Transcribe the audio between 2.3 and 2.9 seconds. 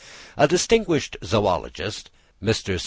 Mr. St.